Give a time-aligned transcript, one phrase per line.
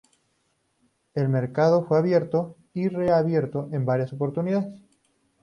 [1.13, 4.81] El mercado fue abierto y reabierto en varias oportunidades.